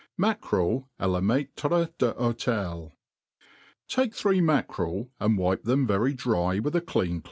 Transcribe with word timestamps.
Mackertl 0.19 0.87
a 0.99 1.07
la 1.07 1.19
Maitre 1.21 1.85
tTHoteUe* 1.99 2.93
TAKE 3.87 4.15
three 4.15 4.41
mackerel, 4.41 5.11
and 5.19 5.37
wipe 5.37 5.61
them 5.61 5.85
very 5.85 6.15
dry 6.15 6.57
with 6.57 6.75
a 6.75 6.81
clean 6.81 7.19